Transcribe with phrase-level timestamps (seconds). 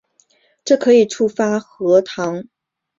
[0.65, 2.49] 这可以触发核糖体移码。